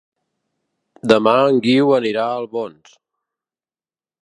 [1.11, 2.99] Demà en Guiu anirà a Albons.